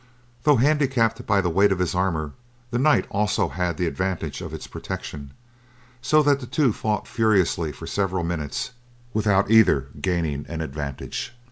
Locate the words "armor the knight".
1.93-3.05